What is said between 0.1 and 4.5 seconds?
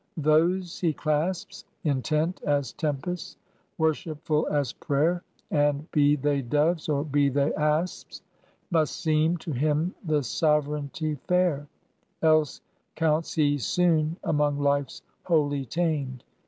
Those he clasps, Intent as tempest, worshipful